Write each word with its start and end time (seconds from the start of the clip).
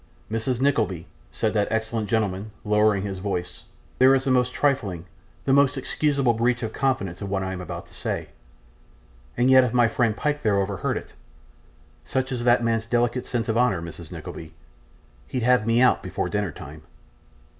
'Mrs. 0.31 0.59
Nickleby,' 0.61 1.05
said 1.31 1.53
that 1.53 1.67
excellent 1.69 2.09
gentleman, 2.09 2.49
lowering 2.65 3.03
his 3.03 3.19
voice, 3.19 3.65
'there 3.99 4.15
is 4.15 4.23
the 4.23 4.31
most 4.31 4.51
trifling, 4.51 5.05
the 5.45 5.53
most 5.53 5.77
excusable 5.77 6.33
breach 6.33 6.63
of 6.63 6.73
confidence 6.73 7.21
in 7.21 7.29
what 7.29 7.43
I 7.43 7.53
am 7.53 7.61
about 7.61 7.85
to 7.85 7.93
say; 7.93 8.29
and 9.37 9.47
yet 9.47 9.63
if 9.63 9.75
my 9.75 9.87
friend 9.87 10.17
Pyke 10.17 10.41
there 10.41 10.57
overheard 10.59 10.97
it 10.97 11.13
such 12.03 12.31
is 12.31 12.45
that 12.45 12.63
man's 12.63 12.87
delicate 12.87 13.27
sense 13.27 13.47
of 13.47 13.59
honour, 13.59 13.79
Mrs. 13.79 14.11
Nickleby 14.11 14.55
he'd 15.27 15.43
have 15.43 15.67
me 15.67 15.81
out 15.81 16.01
before 16.01 16.29
dinner 16.29 16.51
time. 16.51 16.81